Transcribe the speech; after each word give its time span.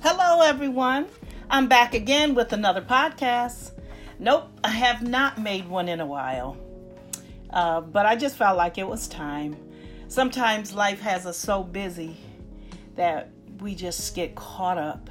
Hello, 0.00 0.42
everyone. 0.42 1.08
I'm 1.50 1.66
back 1.66 1.92
again 1.92 2.36
with 2.36 2.52
another 2.52 2.80
podcast. 2.80 3.72
Nope, 4.20 4.48
I 4.62 4.68
have 4.68 5.02
not 5.02 5.40
made 5.40 5.68
one 5.68 5.88
in 5.88 5.98
a 5.98 6.06
while, 6.06 6.56
uh, 7.50 7.80
but 7.80 8.06
I 8.06 8.14
just 8.14 8.36
felt 8.36 8.56
like 8.56 8.78
it 8.78 8.86
was 8.86 9.08
time. 9.08 9.56
Sometimes 10.06 10.72
life 10.72 11.00
has 11.00 11.26
us 11.26 11.36
so 11.36 11.64
busy 11.64 12.16
that 12.94 13.30
we 13.58 13.74
just 13.74 14.14
get 14.14 14.36
caught 14.36 14.78
up, 14.78 15.10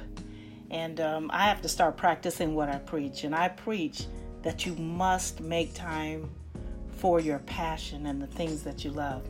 and 0.70 0.98
um, 1.02 1.30
I 1.34 1.48
have 1.48 1.60
to 1.62 1.68
start 1.68 1.98
practicing 1.98 2.54
what 2.54 2.70
I 2.70 2.78
preach. 2.78 3.24
And 3.24 3.34
I 3.34 3.48
preach 3.48 4.06
that 4.42 4.64
you 4.64 4.74
must 4.76 5.42
make 5.42 5.74
time 5.74 6.30
for 6.96 7.20
your 7.20 7.40
passion 7.40 8.06
and 8.06 8.22
the 8.22 8.26
things 8.26 8.62
that 8.62 8.86
you 8.86 8.90
love. 8.90 9.22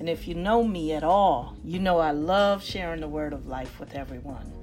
And 0.00 0.08
if 0.08 0.26
you 0.26 0.34
know 0.34 0.64
me 0.64 0.94
at 0.94 1.04
all, 1.04 1.54
you 1.62 1.80
know 1.80 1.98
I 1.98 2.12
love 2.12 2.64
sharing 2.64 3.02
the 3.02 3.08
word 3.08 3.34
of 3.34 3.46
life 3.46 3.78
with 3.78 3.94
everyone. 3.94 4.55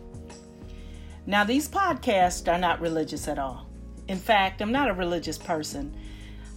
Now, 1.26 1.46
these 1.46 1.70
podcasts 1.70 2.52
are 2.52 2.60
not 2.60 2.82
religious 2.82 3.28
at 3.28 3.40
all. 3.40 3.68
In 4.10 4.18
fact, 4.18 4.62
I'm 4.62 4.74
not 4.74 4.90
a 4.90 4.94
religious 4.94 5.38
person. 5.38 5.96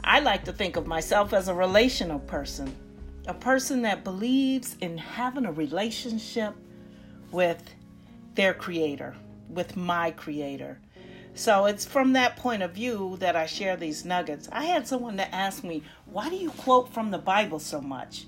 I 0.02 0.20
like 0.20 0.44
to 0.44 0.52
think 0.52 0.76
of 0.76 0.86
myself 0.86 1.32
as 1.32 1.46
a 1.48 1.54
relational 1.54 2.18
person, 2.18 2.74
a 3.28 3.34
person 3.34 3.82
that 3.82 4.02
believes 4.02 4.76
in 4.80 4.98
having 4.98 5.46
a 5.46 5.52
relationship 5.52 6.54
with 7.30 7.62
their 8.34 8.54
creator, 8.54 9.14
with 9.48 9.76
my 9.76 10.10
creator. 10.10 10.80
So 11.34 11.66
it's 11.66 11.84
from 11.84 12.14
that 12.14 12.36
point 12.36 12.62
of 12.62 12.72
view 12.72 13.16
that 13.20 13.36
I 13.36 13.46
share 13.46 13.76
these 13.76 14.04
nuggets. 14.04 14.48
I 14.50 14.64
had 14.64 14.88
someone 14.88 15.16
that 15.16 15.28
asked 15.32 15.62
me, 15.62 15.82
Why 16.06 16.28
do 16.28 16.36
you 16.36 16.50
quote 16.50 16.92
from 16.92 17.10
the 17.10 17.18
Bible 17.18 17.58
so 17.58 17.80
much? 17.80 18.24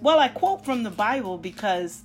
Well, 0.00 0.18
I 0.18 0.28
quote 0.28 0.64
from 0.64 0.82
the 0.82 0.90
Bible 0.90 1.36
because 1.36 2.02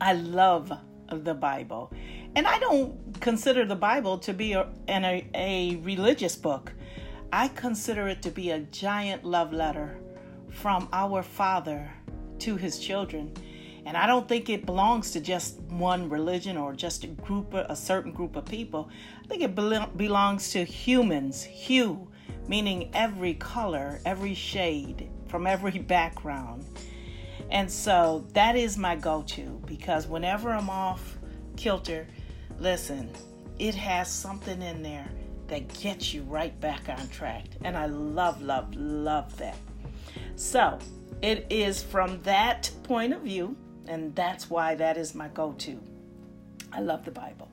I 0.00 0.14
love 0.14 0.72
the 1.08 1.34
Bible. 1.34 1.92
And 2.34 2.46
I 2.46 2.58
don't 2.58 3.20
consider 3.20 3.66
the 3.66 3.76
Bible 3.76 4.18
to 4.18 4.32
be 4.32 4.54
a, 4.54 4.68
an, 4.88 5.04
a, 5.04 5.28
a 5.34 5.76
religious 5.76 6.34
book. 6.34 6.72
I 7.32 7.48
consider 7.48 8.08
it 8.08 8.22
to 8.22 8.30
be 8.30 8.50
a 8.50 8.60
giant 8.60 9.24
love 9.24 9.52
letter 9.52 9.98
from 10.50 10.88
our 10.92 11.22
Father 11.22 11.90
to 12.40 12.56
his 12.56 12.78
children. 12.78 13.32
And 13.84 13.96
I 13.96 14.06
don't 14.06 14.28
think 14.28 14.48
it 14.48 14.64
belongs 14.64 15.10
to 15.12 15.20
just 15.20 15.58
one 15.60 16.08
religion 16.08 16.56
or 16.56 16.72
just 16.72 17.04
a 17.04 17.08
group, 17.08 17.52
a 17.52 17.74
certain 17.74 18.12
group 18.12 18.36
of 18.36 18.44
people. 18.44 18.88
I 19.24 19.26
think 19.28 19.42
it 19.42 19.54
belongs 19.54 20.50
to 20.50 20.64
humans, 20.64 21.42
hue, 21.42 22.08
meaning 22.48 22.90
every 22.94 23.34
color, 23.34 24.00
every 24.06 24.34
shade, 24.34 25.10
from 25.28 25.46
every 25.46 25.78
background. 25.78 26.64
And 27.50 27.70
so 27.70 28.24
that 28.32 28.56
is 28.56 28.78
my 28.78 28.96
go 28.96 29.22
to 29.28 29.60
because 29.66 30.06
whenever 30.06 30.50
I'm 30.50 30.70
off 30.70 31.18
kilter, 31.56 32.06
listen, 32.58 33.10
it 33.58 33.74
has 33.74 34.10
something 34.10 34.60
in 34.62 34.82
there 34.82 35.08
that 35.48 35.72
gets 35.80 36.14
you 36.14 36.22
right 36.22 36.58
back 36.60 36.88
on 36.88 37.08
track. 37.08 37.44
And 37.64 37.76
I 37.76 37.86
love, 37.86 38.42
love, 38.42 38.74
love 38.74 39.36
that. 39.38 39.56
So 40.36 40.78
it 41.20 41.46
is 41.50 41.82
from 41.82 42.22
that 42.22 42.70
point 42.84 43.12
of 43.12 43.22
view, 43.22 43.56
and 43.86 44.14
that's 44.14 44.48
why 44.48 44.74
that 44.76 44.96
is 44.96 45.14
my 45.14 45.28
go 45.28 45.52
to. 45.58 45.80
I 46.72 46.80
love 46.80 47.04
the 47.04 47.10
Bible. 47.10 47.48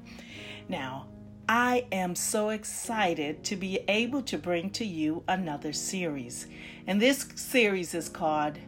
Now, 0.67 1.08
I 1.47 1.88
am 1.92 2.16
so 2.16 2.50
excited 2.50 3.44
to 3.45 3.55
be 3.55 3.80
able 3.88 4.22
to 4.23 4.38
bring 4.38 4.70
to 4.72 4.86
you 4.86 5.23
another 5.27 5.73
series. 5.73 6.47
And 6.88 7.02
this 7.02 7.27
series 7.36 7.94
is 7.94 8.08
called 8.08 8.59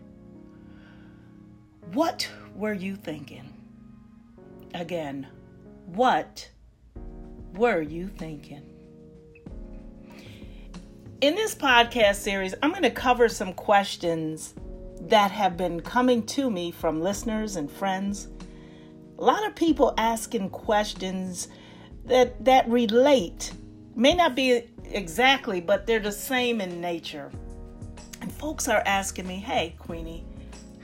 What 1.93 2.27
Were 2.55 2.73
You 2.73 2.95
Thinking? 2.95 3.53
Again, 4.73 5.27
what 5.95 6.49
were 7.53 7.81
you 7.81 8.07
thinking? 8.07 8.61
In 11.19 11.35
this 11.35 11.53
podcast 11.53 12.15
series, 12.15 12.55
I'm 12.63 12.71
going 12.71 12.83
to 12.83 12.89
cover 12.89 13.27
some 13.27 13.53
questions 13.53 14.53
that 15.01 15.31
have 15.31 15.57
been 15.57 15.81
coming 15.81 16.25
to 16.27 16.49
me 16.49 16.71
from 16.71 17.01
listeners 17.01 17.57
and 17.57 17.69
friends. 17.69 18.29
A 19.19 19.23
lot 19.23 19.45
of 19.45 19.53
people 19.53 19.93
asking 19.97 20.49
questions 20.51 21.49
that 22.05 22.43
that 22.45 22.67
relate. 22.69 23.51
May 23.93 24.15
not 24.15 24.33
be 24.33 24.63
exactly, 24.85 25.59
but 25.59 25.85
they're 25.85 25.99
the 25.99 26.11
same 26.11 26.61
in 26.61 26.79
nature. 26.79 27.29
And 28.21 28.31
folks 28.31 28.69
are 28.69 28.81
asking 28.85 29.27
me, 29.27 29.35
"Hey, 29.35 29.75
Queenie, 29.77 30.23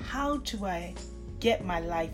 how 0.03 0.37
do 0.37 0.65
I 0.65 0.93
get 1.39 1.63
my 1.63 1.79
life 1.79 2.11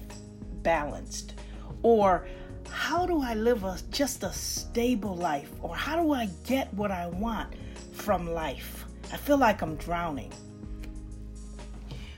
balanced?" 0.62 1.34
Or 1.81 2.28
how 2.69 3.06
do 3.06 3.22
I 3.22 3.34
live 3.34 3.63
a 3.63 3.78
just 3.91 4.24
a 4.24 4.31
stable 4.31 5.16
life? 5.16 5.51
Or 5.62 5.75
how 5.75 6.01
do 6.01 6.13
I 6.13 6.28
get 6.46 6.74
what 6.74 6.91
I 6.91 7.07
want 7.07 7.53
from 7.94 8.29
life? 8.29 8.85
I 9.12 9.18
feel 9.18 9.38
like 9.38 9.62
I'm 9.62 9.75
drowning. 9.75 10.31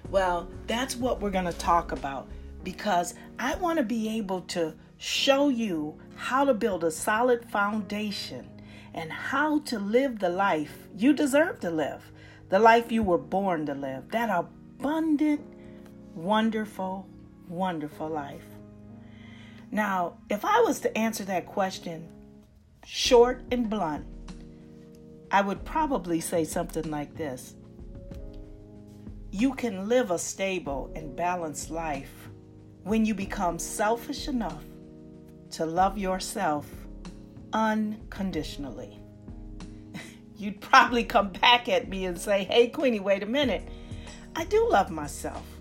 Well, 0.09 0.49
that's 0.67 0.95
what 0.95 1.19
we're 1.19 1.31
going 1.31 1.45
to 1.45 1.57
talk 1.57 1.91
about 1.91 2.27
because 2.63 3.15
I 3.37 3.55
want 3.55 3.77
to 3.77 3.83
be 3.83 4.17
able 4.17 4.41
to 4.41 4.73
show 4.97 5.49
you 5.49 5.99
how 6.15 6.45
to 6.45 6.53
build 6.53 6.83
a 6.83 6.91
solid 6.91 7.49
foundation 7.49 8.49
and 8.93 9.11
how 9.11 9.59
to 9.59 9.77
live 9.77 10.19
the 10.19 10.29
life 10.29 10.87
you 10.95 11.13
deserve 11.13 11.59
to 11.59 11.69
live, 11.69 12.01
the 12.49 12.59
life 12.59 12.91
you 12.91 13.03
were 13.03 13.17
born 13.17 13.65
to 13.65 13.73
live, 13.73 14.09
that 14.11 14.29
abundant, 14.29 15.41
wonderful, 16.13 17.07
wonderful 17.49 18.07
life. 18.07 18.54
Now, 19.71 20.17
if 20.29 20.45
I 20.45 20.61
was 20.61 20.79
to 20.81 20.97
answer 20.97 21.23
that 21.25 21.45
question 21.45 22.07
short 22.85 23.41
and 23.51 23.69
blunt, 23.69 24.05
I 25.31 25.41
would 25.41 25.65
probably 25.65 26.19
say 26.19 26.43
something 26.43 26.89
like 26.89 27.15
this 27.15 27.55
You 29.31 29.53
can 29.53 29.89
live 29.89 30.11
a 30.11 30.19
stable 30.19 30.91
and 30.95 31.15
balanced 31.15 31.69
life 31.69 32.29
when 32.83 33.05
you 33.05 33.13
become 33.15 33.57
selfish 33.59 34.27
enough 34.27 34.63
to 35.51 35.65
love 35.65 35.97
yourself 35.97 36.69
unconditionally. 37.53 38.99
You'd 40.37 40.61
probably 40.61 41.03
come 41.03 41.29
back 41.29 41.67
at 41.69 41.89
me 41.89 42.05
and 42.05 42.19
say, 42.19 42.43
Hey, 42.43 42.67
Queenie, 42.67 42.99
wait 42.99 43.23
a 43.23 43.27
minute. 43.27 43.67
I 44.35 44.43
do 44.45 44.69
love 44.69 44.91
myself. 44.91 45.54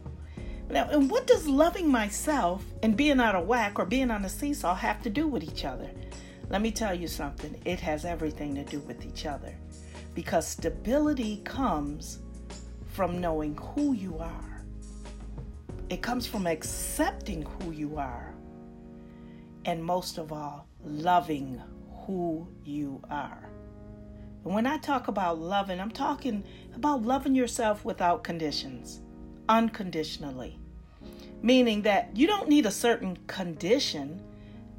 Now, 0.71 0.89
and 0.91 1.11
what 1.11 1.27
does 1.27 1.47
loving 1.47 1.89
myself 1.89 2.65
and 2.83 2.97
being 2.97 3.21
out 3.21 3.35
of 3.35 3.47
whack 3.47 3.79
or 3.79 3.85
being 3.85 4.11
on 4.11 4.25
a 4.25 4.29
seesaw 4.29 4.75
have 4.75 5.03
to 5.03 5.11
do 5.11 5.29
with 5.29 5.45
each 5.45 5.65
other? 5.65 5.91
Let 6.49 6.63
me 6.63 6.71
tell 6.71 6.95
you 6.95 7.07
something. 7.07 7.61
It 7.65 7.81
has 7.81 8.05
everything 8.05 8.55
to 8.55 8.65
do 8.65 8.81
with 8.81 9.05
each 9.05 9.27
other. 9.27 9.55
Because 10.15 10.47
stability 10.47 11.43
comes 11.45 12.21
from 12.87 13.21
knowing 13.21 13.57
who 13.57 13.93
you 13.93 14.19
are, 14.19 14.63
it 15.91 16.01
comes 16.01 16.27
from 16.27 16.47
accepting 16.47 17.43
who 17.43 17.73
you 17.73 17.99
are, 17.99 18.35
and 19.65 19.85
most 19.85 20.19
of 20.19 20.33
all, 20.33 20.67
loving 20.85 21.61
who 22.07 22.49
you 22.65 23.03
are. 23.11 23.51
And 24.45 24.55
when 24.55 24.67
I 24.67 24.79
talk 24.79 25.09
about 25.09 25.39
loving, 25.39 25.81
I'm 25.81 25.91
talking 25.91 26.45
about 26.75 27.03
loving 27.03 27.35
yourself 27.35 27.85
without 27.85 28.23
conditions 28.23 29.01
unconditionally, 29.49 30.59
meaning 31.43 31.83
that 31.83 32.11
you 32.15 32.27
don't 32.27 32.49
need 32.49 32.67
a 32.67 32.71
certain 32.71 33.19
condition 33.27 34.23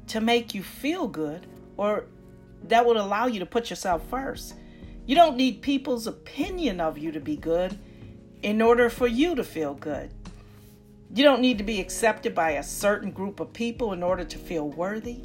to 0.08 0.20
make 0.20 0.54
you 0.54 0.62
feel 0.62 1.08
good 1.08 1.46
or 1.76 2.06
that 2.64 2.84
would 2.86 2.96
allow 2.96 3.26
you 3.26 3.40
to 3.40 3.46
put 3.46 3.70
yourself 3.70 4.02
first. 4.08 4.54
You 5.06 5.14
don't 5.14 5.36
need 5.36 5.62
people's 5.62 6.06
opinion 6.06 6.80
of 6.80 6.98
you 6.98 7.12
to 7.12 7.20
be 7.20 7.36
good 7.36 7.78
in 8.42 8.60
order 8.60 8.90
for 8.90 9.06
you 9.06 9.34
to 9.34 9.44
feel 9.44 9.74
good. 9.74 10.10
You 11.14 11.22
don't 11.22 11.40
need 11.40 11.58
to 11.58 11.64
be 11.64 11.80
accepted 11.80 12.34
by 12.34 12.52
a 12.52 12.62
certain 12.62 13.10
group 13.10 13.38
of 13.38 13.52
people 13.52 13.92
in 13.92 14.02
order 14.02 14.24
to 14.24 14.38
feel 14.38 14.68
worthy. 14.68 15.20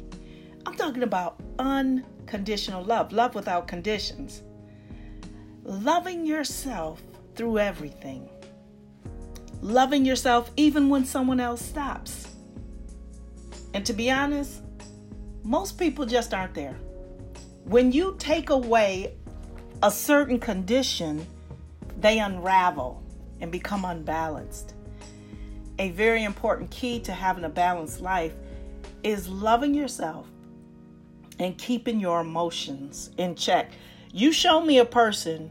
I'm 0.64 0.76
talking 0.76 1.02
about 1.02 1.40
unconditional 1.58 2.84
love, 2.84 3.12
love 3.12 3.34
without 3.34 3.66
conditions. 3.66 4.42
Loving 5.64 6.24
yourself 6.24 7.02
through 7.34 7.58
everything 7.58 8.28
loving 9.62 10.04
yourself 10.04 10.50
even 10.56 10.88
when 10.88 11.04
someone 11.04 11.40
else 11.40 11.64
stops. 11.64 12.28
And 13.72 13.86
to 13.86 13.92
be 13.92 14.10
honest, 14.10 14.60
most 15.44 15.78
people 15.78 16.04
just 16.04 16.34
aren't 16.34 16.54
there. 16.54 16.76
When 17.64 17.92
you 17.92 18.16
take 18.18 18.50
away 18.50 19.14
a 19.82 19.90
certain 19.90 20.38
condition, 20.38 21.24
they 21.98 22.18
unravel 22.18 23.02
and 23.40 23.50
become 23.50 23.84
unbalanced. 23.84 24.74
A 25.78 25.90
very 25.90 26.24
important 26.24 26.70
key 26.70 27.00
to 27.00 27.12
having 27.12 27.44
a 27.44 27.48
balanced 27.48 28.00
life 28.00 28.34
is 29.02 29.28
loving 29.28 29.74
yourself 29.74 30.26
and 31.38 31.56
keeping 31.56 31.98
your 31.98 32.20
emotions 32.20 33.10
in 33.16 33.34
check. 33.34 33.70
You 34.12 34.32
show 34.32 34.60
me 34.60 34.78
a 34.78 34.84
person 34.84 35.50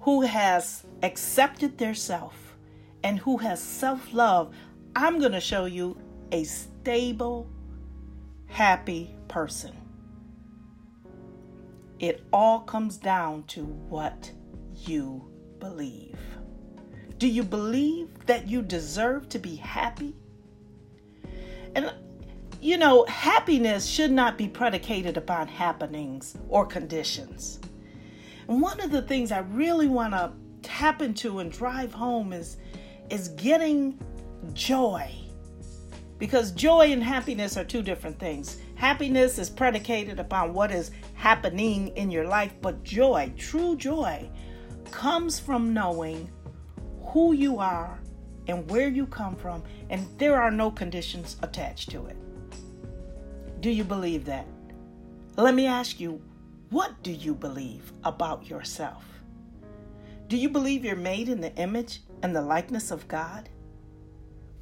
who 0.00 0.20
has 0.20 0.84
accepted 1.02 1.78
their 1.78 1.94
self 1.94 2.41
and 3.04 3.18
who 3.18 3.36
has 3.38 3.62
self 3.62 4.12
love, 4.12 4.54
I'm 4.94 5.18
going 5.18 5.32
to 5.32 5.40
show 5.40 5.64
you 5.64 5.96
a 6.30 6.44
stable, 6.44 7.48
happy 8.46 9.16
person. 9.28 9.76
It 11.98 12.24
all 12.32 12.60
comes 12.60 12.96
down 12.96 13.44
to 13.44 13.64
what 13.64 14.32
you 14.74 15.30
believe. 15.60 16.18
Do 17.18 17.28
you 17.28 17.44
believe 17.44 18.08
that 18.26 18.48
you 18.48 18.62
deserve 18.62 19.28
to 19.28 19.38
be 19.38 19.54
happy? 19.56 20.16
And 21.74 21.92
you 22.60 22.76
know, 22.76 23.04
happiness 23.06 23.86
should 23.86 24.12
not 24.12 24.38
be 24.38 24.46
predicated 24.46 25.16
upon 25.16 25.48
happenings 25.48 26.36
or 26.48 26.64
conditions. 26.64 27.58
And 28.46 28.60
one 28.60 28.80
of 28.80 28.92
the 28.92 29.02
things 29.02 29.32
I 29.32 29.40
really 29.40 29.88
want 29.88 30.12
to 30.12 30.32
tap 30.62 31.02
into 31.02 31.40
and 31.40 31.50
drive 31.50 31.92
home 31.92 32.32
is 32.32 32.56
is 33.12 33.28
getting 33.28 34.00
joy. 34.54 35.06
Because 36.18 36.50
joy 36.52 36.92
and 36.92 37.04
happiness 37.04 37.58
are 37.58 37.64
two 37.64 37.82
different 37.82 38.18
things. 38.18 38.56
Happiness 38.74 39.38
is 39.38 39.50
predicated 39.50 40.18
upon 40.18 40.54
what 40.54 40.72
is 40.72 40.92
happening 41.12 41.88
in 41.88 42.10
your 42.10 42.26
life, 42.26 42.54
but 42.62 42.82
joy, 42.82 43.30
true 43.36 43.76
joy, 43.76 44.30
comes 44.90 45.38
from 45.38 45.74
knowing 45.74 46.30
who 47.02 47.34
you 47.34 47.58
are 47.58 48.00
and 48.48 48.68
where 48.70 48.88
you 48.88 49.06
come 49.06 49.36
from, 49.36 49.62
and 49.90 50.06
there 50.18 50.40
are 50.40 50.50
no 50.50 50.70
conditions 50.70 51.36
attached 51.42 51.90
to 51.90 52.06
it. 52.06 52.16
Do 53.60 53.68
you 53.68 53.84
believe 53.84 54.24
that? 54.24 54.46
Let 55.36 55.54
me 55.54 55.66
ask 55.66 56.00
you, 56.00 56.18
what 56.70 57.02
do 57.02 57.12
you 57.12 57.34
believe 57.34 57.92
about 58.04 58.48
yourself? 58.48 59.04
Do 60.28 60.38
you 60.38 60.48
believe 60.48 60.82
you're 60.82 60.96
made 60.96 61.28
in 61.28 61.42
the 61.42 61.54
image 61.56 62.00
and 62.22 62.34
the 62.34 62.42
likeness 62.42 62.90
of 62.90 63.08
God? 63.08 63.48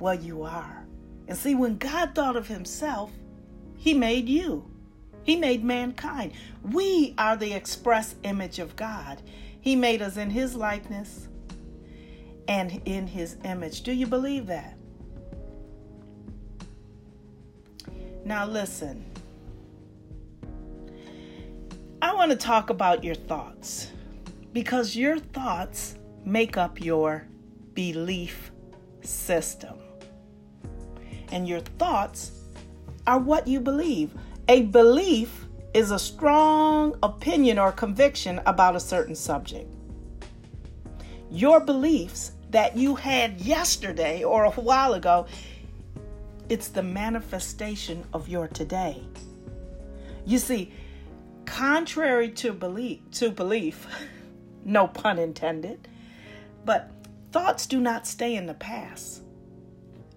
Well, 0.00 0.14
you 0.14 0.42
are. 0.42 0.86
And 1.28 1.36
see, 1.36 1.54
when 1.54 1.76
God 1.76 2.14
thought 2.14 2.36
of 2.36 2.48
himself, 2.48 3.12
he 3.76 3.94
made 3.94 4.28
you. 4.28 4.68
He 5.22 5.36
made 5.36 5.62
mankind. 5.62 6.32
We 6.62 7.14
are 7.18 7.36
the 7.36 7.52
express 7.52 8.14
image 8.24 8.58
of 8.58 8.74
God. 8.76 9.22
He 9.60 9.76
made 9.76 10.02
us 10.02 10.16
in 10.16 10.30
his 10.30 10.56
likeness 10.56 11.28
and 12.48 12.80
in 12.84 13.06
his 13.06 13.36
image. 13.44 13.82
Do 13.82 13.92
you 13.92 14.06
believe 14.06 14.46
that? 14.46 14.76
Now, 18.24 18.46
listen. 18.46 19.04
I 22.02 22.14
want 22.14 22.30
to 22.30 22.36
talk 22.36 22.70
about 22.70 23.04
your 23.04 23.14
thoughts 23.14 23.90
because 24.52 24.96
your 24.96 25.18
thoughts 25.18 25.96
make 26.24 26.56
up 26.56 26.80
your 26.80 27.26
belief 27.80 28.52
system. 29.00 29.78
And 31.32 31.48
your 31.48 31.60
thoughts 31.60 32.32
are 33.06 33.18
what 33.18 33.46
you 33.46 33.58
believe. 33.58 34.12
A 34.48 34.62
belief 34.62 35.46
is 35.72 35.90
a 35.90 35.98
strong 35.98 36.98
opinion 37.02 37.58
or 37.58 37.72
conviction 37.72 38.40
about 38.44 38.76
a 38.76 38.80
certain 38.80 39.14
subject. 39.14 39.68
Your 41.30 41.60
beliefs 41.60 42.32
that 42.50 42.76
you 42.76 42.96
had 42.96 43.40
yesterday 43.40 44.24
or 44.24 44.44
a 44.44 44.50
while 44.50 44.94
ago 44.94 45.26
it's 46.50 46.68
the 46.68 46.82
manifestation 46.82 48.04
of 48.12 48.28
your 48.28 48.48
today. 48.48 49.00
You 50.26 50.38
see, 50.38 50.72
contrary 51.46 52.28
to 52.30 52.52
belief, 52.52 52.98
to 53.12 53.30
belief, 53.30 53.86
no 54.64 54.88
pun 54.88 55.20
intended, 55.20 55.86
but 56.64 56.90
thoughts 57.32 57.66
do 57.66 57.80
not 57.80 58.06
stay 58.06 58.36
in 58.36 58.46
the 58.46 58.54
past. 58.54 59.22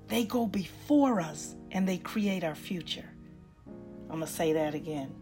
They 0.07 0.25
go 0.25 0.45
before 0.45 1.21
us 1.21 1.56
and 1.71 1.88
they 1.88 1.98
create 1.98 2.44
our 2.44 2.56
future. 2.56 3.10
I'm 4.10 4.19
going 4.19 4.27
to 4.27 4.27
say 4.27 4.54
that 4.54 4.75
again. 4.75 5.13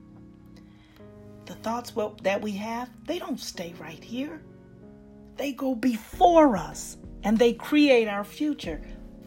The 1.46 1.54
thoughts 1.56 1.94
that 2.24 2.42
we 2.42 2.52
have, 2.54 2.90
they 3.06 3.20
don't 3.20 3.40
stay 3.40 3.74
right 3.80 4.04
here. 4.04 4.42
They 5.38 5.54
go 5.54 5.76
before 5.76 6.58
us 6.58 6.98
and 7.24 7.38
they 7.38 7.54
create 7.54 8.08
our 8.08 8.24
future 8.24 8.82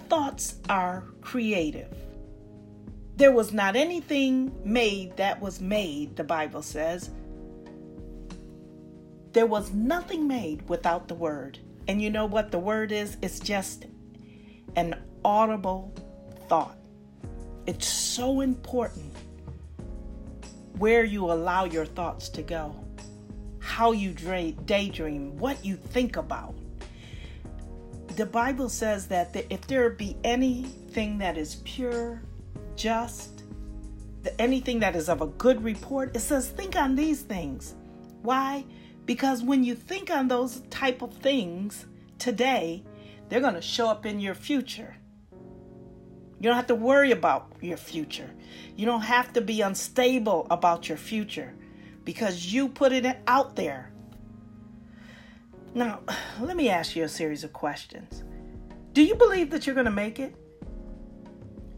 thoughts 0.08 0.56
are 0.68 1.04
creative. 1.22 1.92
There 3.16 3.32
was 3.32 3.52
not 3.52 3.76
anything 3.76 4.52
made 4.64 5.16
that 5.16 5.40
was 5.40 5.60
made, 5.60 6.16
the 6.16 6.24
Bible 6.24 6.62
says. 6.62 7.10
There 9.32 9.46
was 9.46 9.72
nothing 9.72 10.28
made 10.28 10.68
without 10.68 11.08
the 11.08 11.14
Word. 11.14 11.58
And 11.88 12.00
you 12.00 12.10
know 12.10 12.26
what 12.26 12.50
the 12.50 12.58
Word 12.58 12.92
is? 12.92 13.16
It's 13.22 13.38
just 13.40 13.86
an 14.76 14.96
audible 15.24 15.92
thought. 16.48 16.76
It's 17.66 17.86
so 17.86 18.40
important 18.40 19.12
where 20.78 21.04
you 21.04 21.30
allow 21.30 21.64
your 21.64 21.86
thoughts 21.86 22.28
to 22.30 22.42
go, 22.42 22.74
how 23.58 23.92
you 23.92 24.12
daydream, 24.66 25.36
what 25.38 25.64
you 25.64 25.76
think 25.76 26.16
about 26.16 26.54
the 28.16 28.26
Bible 28.26 28.68
says 28.68 29.06
that 29.08 29.34
if 29.50 29.66
there 29.66 29.90
be 29.90 30.16
anything 30.22 31.18
that 31.18 31.36
is 31.36 31.56
pure, 31.64 32.22
just, 32.76 33.42
anything 34.38 34.78
that 34.80 34.94
is 34.94 35.08
of 35.08 35.20
a 35.20 35.26
good 35.26 35.62
report, 35.64 36.14
it 36.14 36.20
says 36.20 36.48
think 36.48 36.76
on 36.76 36.94
these 36.94 37.22
things. 37.22 37.74
Why? 38.22 38.64
Because 39.06 39.42
when 39.42 39.64
you 39.64 39.74
think 39.74 40.10
on 40.10 40.28
those 40.28 40.62
type 40.70 41.02
of 41.02 41.14
things 41.14 41.86
today, 42.18 42.82
they're 43.28 43.40
going 43.40 43.54
to 43.54 43.62
show 43.62 43.88
up 43.88 44.06
in 44.06 44.20
your 44.20 44.34
future. 44.34 44.96
You 45.32 46.50
don't 46.50 46.56
have 46.56 46.66
to 46.68 46.74
worry 46.74 47.10
about 47.10 47.52
your 47.60 47.76
future. 47.76 48.30
You 48.76 48.86
don't 48.86 49.02
have 49.02 49.32
to 49.34 49.40
be 49.40 49.60
unstable 49.60 50.46
about 50.50 50.88
your 50.88 50.98
future 50.98 51.54
because 52.04 52.52
you 52.52 52.68
put 52.68 52.92
it 52.92 53.06
out 53.26 53.56
there. 53.56 53.90
Now, 55.74 56.00
let 56.40 56.56
me 56.56 56.68
ask 56.68 56.96
you 56.96 57.04
a 57.04 57.08
series 57.08 57.44
of 57.44 57.52
questions. 57.52 58.24
Do 58.92 59.02
you 59.02 59.14
believe 59.14 59.50
that 59.50 59.66
you're 59.66 59.74
going 59.74 59.86
to 59.86 59.90
make 59.90 60.20
it? 60.20 60.34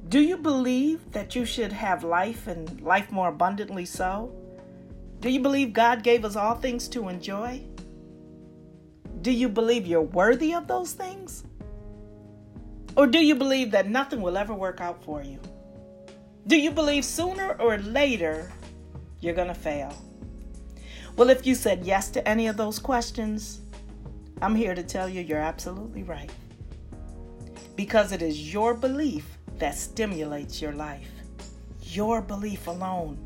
Do 0.08 0.20
you 0.20 0.36
believe 0.36 1.12
that 1.12 1.34
you 1.34 1.44
should 1.44 1.72
have 1.72 2.04
life 2.04 2.46
and 2.46 2.80
life 2.80 3.10
more 3.10 3.28
abundantly 3.28 3.84
so? 3.84 4.32
Do 5.20 5.30
you 5.30 5.40
believe 5.40 5.72
God 5.72 6.02
gave 6.02 6.24
us 6.24 6.36
all 6.36 6.54
things 6.54 6.88
to 6.88 7.08
enjoy? 7.08 7.62
Do 9.22 9.30
you 9.30 9.48
believe 9.48 9.86
you're 9.86 10.02
worthy 10.02 10.54
of 10.54 10.68
those 10.68 10.92
things? 10.92 11.44
Or 12.96 13.06
do 13.06 13.18
you 13.18 13.34
believe 13.34 13.72
that 13.72 13.88
nothing 13.88 14.20
will 14.20 14.36
ever 14.36 14.54
work 14.54 14.80
out 14.80 15.02
for 15.04 15.22
you? 15.22 15.38
Do 16.46 16.56
you 16.56 16.70
believe 16.70 17.04
sooner 17.04 17.52
or 17.60 17.78
later 17.78 18.52
you're 19.20 19.34
going 19.34 19.48
to 19.48 19.54
fail? 19.54 19.92
Well, 21.16 21.30
if 21.30 21.46
you 21.46 21.54
said 21.54 21.84
yes 21.84 22.10
to 22.10 22.28
any 22.28 22.46
of 22.46 22.56
those 22.56 22.78
questions, 22.78 23.60
I'm 24.42 24.54
here 24.54 24.74
to 24.74 24.82
tell 24.82 25.08
you 25.08 25.22
you're 25.22 25.38
absolutely 25.38 26.02
right. 26.02 26.30
Because 27.74 28.12
it 28.12 28.22
is 28.22 28.52
your 28.52 28.74
belief 28.74 29.38
that 29.58 29.74
stimulates 29.74 30.62
your 30.62 30.72
life. 30.72 31.10
Your 31.82 32.20
belief 32.20 32.66
alone. 32.66 33.25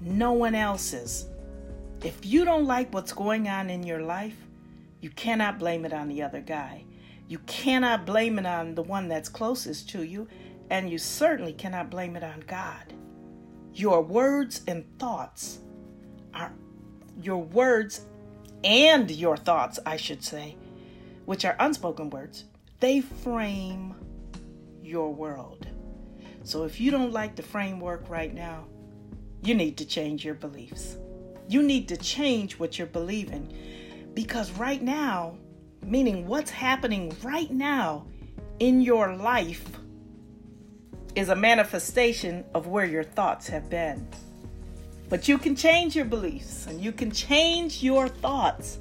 No 0.00 0.32
one 0.32 0.54
else's. 0.54 1.26
If 2.02 2.24
you 2.24 2.44
don't 2.44 2.66
like 2.66 2.92
what's 2.94 3.12
going 3.12 3.48
on 3.48 3.70
in 3.70 3.82
your 3.82 4.00
life, 4.00 4.36
you 5.00 5.10
cannot 5.10 5.58
blame 5.58 5.84
it 5.84 5.92
on 5.92 6.08
the 6.08 6.22
other 6.22 6.40
guy. 6.40 6.84
You 7.26 7.38
cannot 7.40 8.06
blame 8.06 8.38
it 8.38 8.46
on 8.46 8.74
the 8.74 8.82
one 8.82 9.08
that's 9.08 9.28
closest 9.28 9.88
to 9.90 10.02
you, 10.02 10.28
and 10.70 10.88
you 10.88 10.98
certainly 10.98 11.52
cannot 11.52 11.90
blame 11.90 12.16
it 12.16 12.22
on 12.22 12.44
God. 12.46 12.94
Your 13.74 14.02
words 14.02 14.62
and 14.66 14.84
thoughts 14.98 15.58
are 16.34 16.52
your 17.20 17.38
words 17.38 18.02
and 18.64 19.10
your 19.10 19.36
thoughts, 19.36 19.78
I 19.84 19.96
should 19.96 20.22
say, 20.22 20.56
which 21.26 21.44
are 21.44 21.56
unspoken 21.58 22.10
words, 22.10 22.44
they 22.80 23.00
frame 23.00 23.94
your 24.82 25.12
world. 25.12 25.66
So 26.44 26.64
if 26.64 26.80
you 26.80 26.90
don't 26.90 27.12
like 27.12 27.36
the 27.36 27.42
framework 27.42 28.08
right 28.08 28.32
now, 28.32 28.66
you 29.42 29.54
need 29.54 29.76
to 29.78 29.84
change 29.84 30.24
your 30.24 30.34
beliefs. 30.34 30.96
You 31.48 31.62
need 31.62 31.88
to 31.88 31.96
change 31.96 32.58
what 32.58 32.78
you're 32.78 32.86
believing 32.86 33.52
because 34.14 34.50
right 34.52 34.82
now, 34.82 35.38
meaning 35.82 36.26
what's 36.26 36.50
happening 36.50 37.16
right 37.22 37.50
now 37.50 38.06
in 38.58 38.80
your 38.80 39.14
life, 39.14 39.64
is 41.14 41.30
a 41.30 41.36
manifestation 41.36 42.44
of 42.54 42.66
where 42.68 42.84
your 42.84 43.02
thoughts 43.02 43.48
have 43.48 43.68
been. 43.68 44.06
But 45.08 45.26
you 45.26 45.38
can 45.38 45.56
change 45.56 45.96
your 45.96 46.04
beliefs 46.04 46.66
and 46.66 46.80
you 46.80 46.92
can 46.92 47.10
change 47.10 47.82
your 47.82 48.08
thoughts. 48.08 48.78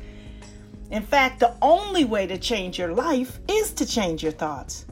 In 0.92 1.04
fact, 1.04 1.40
the 1.40 1.56
only 1.62 2.06
way 2.06 2.28
to 2.28 2.38
change 2.38 2.78
your 2.78 2.94
life 2.94 3.40
is 3.50 3.72
to 3.74 3.86
change 3.86 4.24
your 4.24 4.34
thoughts. 4.34 4.86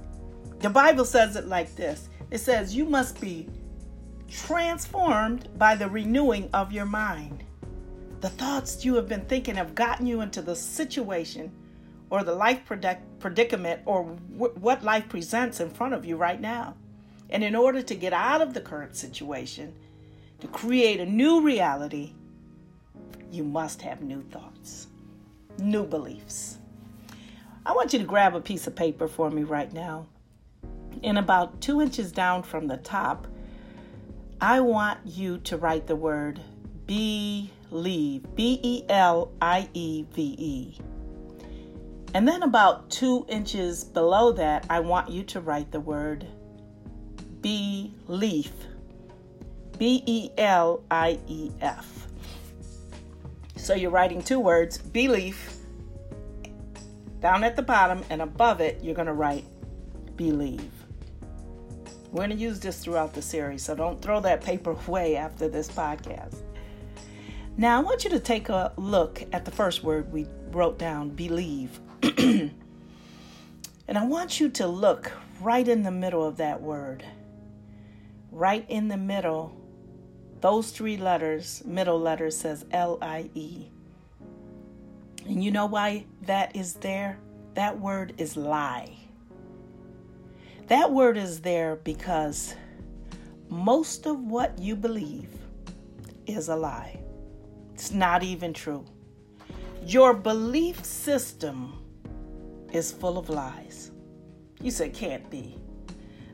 The 0.60 0.69
Bible 0.69 1.05
says 1.05 1.36
it 1.36 1.48
like 1.48 1.75
this 1.75 2.10
it 2.31 2.39
says, 2.39 2.75
You 2.75 2.86
must 2.86 3.19
be 3.22 3.48
transformed 4.29 5.50
by 5.58 5.75
the 5.75 5.89
renewing 5.89 6.50
of 6.53 6.72
your 6.72 6.86
mind. 6.86 7.44
The 8.22 8.29
thoughts 8.29 8.84
you 8.84 8.96
have 8.96 9.08
been 9.08 9.25
thinking 9.25 9.55
have 9.55 9.75
gotten 9.75 10.08
you 10.08 10.22
into 10.22 10.41
the 10.41 10.55
situation 10.55 11.51
or 12.10 12.24
the 12.24 12.34
life 12.34 12.62
predicament 13.20 13.82
or 13.86 14.03
what 14.03 14.84
life 14.84 15.10
presents 15.10 15.60
in 15.60 15.70
front 15.70 15.94
of 15.94 16.05
you 16.05 16.15
right 16.17 16.39
now. 16.39 16.75
And 17.29 17.44
in 17.44 17.55
order 17.55 17.82
to 17.82 17.96
get 17.96 18.13
out 18.13 18.41
of 18.41 18.53
the 18.53 18.62
current 18.62 18.96
situation, 18.96 19.74
to 20.39 20.48
create 20.48 21.00
a 21.00 21.05
new 21.05 21.41
reality, 21.41 22.13
you 23.32 23.44
must 23.44 23.82
have 23.82 24.01
new 24.01 24.22
thoughts, 24.32 24.88
new 25.60 25.86
beliefs. 25.86 26.58
I 27.65 27.74
want 27.74 27.94
you 27.94 28.00
to 28.00 28.05
grab 28.05 28.36
a 28.36 28.41
piece 28.41 28.67
of 28.67 28.75
paper 28.75 29.08
for 29.08 29.32
me 29.32 29.44
right 29.44 29.72
now. 29.74 30.08
And 31.03 31.17
about 31.17 31.62
two 31.62 31.82
inches 31.82 32.12
down 32.12 32.44
from 32.44 32.67
the 32.67 32.77
top, 32.77 33.27
I 34.45 34.59
want 34.59 34.99
you 35.05 35.39
to 35.39 35.57
write 35.57 35.87
the 35.87 35.95
word 35.95 36.39
believe, 36.85 38.35
B 38.35 38.59
E 38.61 38.83
L 38.89 39.31
I 39.41 39.67
E 39.73 40.05
V 40.13 40.35
E. 40.37 40.77
And 42.13 42.27
then 42.27 42.43
about 42.43 42.91
two 42.91 43.25
inches 43.27 43.83
below 43.83 44.31
that, 44.33 44.67
I 44.69 44.81
want 44.81 45.09
you 45.09 45.23
to 45.23 45.41
write 45.41 45.71
the 45.71 45.79
word 45.79 46.27
belief, 47.41 48.51
B 49.79 50.03
E 50.05 50.29
L 50.37 50.83
I 50.91 51.17
E 51.25 51.49
F. 51.61 52.05
So 53.55 53.73
you're 53.73 53.89
writing 53.89 54.21
two 54.21 54.39
words, 54.39 54.77
belief, 54.77 55.55
down 57.19 57.43
at 57.43 57.55
the 57.55 57.63
bottom, 57.63 58.03
and 58.11 58.21
above 58.21 58.61
it, 58.61 58.83
you're 58.83 58.93
going 58.93 59.07
to 59.07 59.13
write 59.13 59.45
believe. 60.15 60.75
We're 62.15 62.27
going 62.27 62.38
to 62.38 62.41
use 62.41 62.62
this 62.62 62.79
throughout 62.79 63.13
the 63.13 63.22
series, 63.22 63.62
so 63.62 63.75
don't 63.75 64.01
throw 64.01 64.22
that 64.22 64.41
paper 64.41 64.72
away 64.88 65.17
after 65.17 65.50
this 65.50 65.67
podcast. 65.67 66.38
Now, 67.57 67.77
I 67.77 67.84
want 67.84 68.05
you 68.05 68.10
to 68.12 68.22
take 68.22 68.48
a 68.48 68.72
look 68.77 69.22
at 69.34 69.43
the 69.43 69.51
first 69.51 69.84
word 69.84 70.10
we 70.13 70.25
wrote 70.51 70.79
down 70.79 71.10
believe. 71.10 71.77
and 72.01 72.53
I 73.89 74.05
want 74.05 74.39
you 74.39 74.48
to 74.48 74.65
look 74.65 75.12
right 75.41 75.67
in 75.67 75.84
the 75.84 75.91
middle 75.91 76.25
of 76.25 76.38
that 76.38 76.62
word. 76.62 77.03
Right 78.31 78.65
in 78.69 78.88
the 78.88 78.95
middle, 78.95 79.53
those 80.39 80.72
three 80.72 80.95
letters, 80.95 81.63
middle 81.65 82.00
letter 82.00 82.31
says 82.31 82.63
L 82.72 82.98
I 83.01 83.29
E. 83.34 83.67
And 85.25 85.43
you 85.43 85.51
know 85.51 85.65
why 85.65 86.05
that 86.22 86.55
is 86.55 86.75
there? 86.75 87.19
That 87.55 87.81
word 87.81 88.13
is 88.17 88.38
lie. 88.38 89.04
That 90.67 90.91
word 90.91 91.15
is 91.15 91.41
there 91.41 91.75
because 91.75 92.55
most 93.50 94.07
of 94.07 94.19
what 94.19 94.57
you 94.57 94.75
believe 94.75 95.29
is 96.25 96.50
a 96.50 96.55
lie. 96.55 97.00
It's 97.75 97.91
not 97.91 98.24
even 98.24 98.51
true. 98.51 98.84
Your 99.86 100.15
belief 100.15 100.84
system 100.84 101.74
is 102.74 102.91
full 102.91 103.19
of 103.19 103.29
lies. 103.29 103.91
You 104.60 104.72
said 104.72 104.95
can't 104.95 105.29
be. 105.29 105.60